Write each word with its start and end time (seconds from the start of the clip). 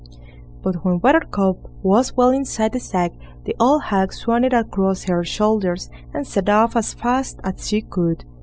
But 0.63 0.83
when 0.83 0.97
Buttercup 0.97 1.57
was 1.83 2.17
well 2.17 2.31
inside 2.31 2.71
the 2.71 2.79
sack, 2.79 3.11
the 3.43 3.55
old 3.59 3.83
hag 3.83 4.11
swung 4.13 4.43
it 4.43 4.51
across 4.51 5.03
her 5.03 5.23
shoulders, 5.23 5.91
and 6.11 6.25
set 6.25 6.49
off 6.49 6.75
as 6.75 6.95
fast 6.95 7.39
as 7.43 7.67
she 7.67 7.81
could. 7.81 8.25